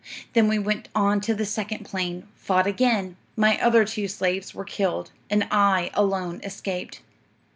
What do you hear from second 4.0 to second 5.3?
slaves were killed,